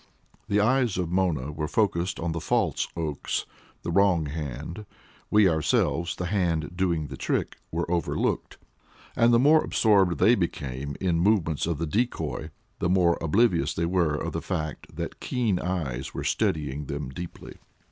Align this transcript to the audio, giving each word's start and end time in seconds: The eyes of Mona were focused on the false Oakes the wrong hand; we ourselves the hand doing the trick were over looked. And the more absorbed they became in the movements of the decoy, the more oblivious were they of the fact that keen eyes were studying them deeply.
The 0.47 0.59
eyes 0.59 0.97
of 0.97 1.11
Mona 1.11 1.51
were 1.51 1.67
focused 1.67 2.19
on 2.19 2.31
the 2.31 2.41
false 2.41 2.87
Oakes 2.97 3.45
the 3.83 3.91
wrong 3.91 4.25
hand; 4.25 4.87
we 5.29 5.47
ourselves 5.47 6.15
the 6.15 6.25
hand 6.25 6.75
doing 6.75 7.05
the 7.05 7.15
trick 7.15 7.57
were 7.71 7.85
over 7.91 8.17
looked. 8.17 8.57
And 9.15 9.31
the 9.31 9.37
more 9.37 9.63
absorbed 9.63 10.17
they 10.17 10.33
became 10.33 10.95
in 10.99 11.17
the 11.23 11.29
movements 11.29 11.67
of 11.67 11.77
the 11.77 11.85
decoy, 11.85 12.49
the 12.79 12.89
more 12.89 13.15
oblivious 13.21 13.77
were 13.77 14.17
they 14.17 14.25
of 14.25 14.31
the 14.33 14.41
fact 14.41 14.95
that 14.95 15.19
keen 15.19 15.59
eyes 15.59 16.15
were 16.15 16.23
studying 16.23 16.85
them 16.85 17.09
deeply. 17.09 17.59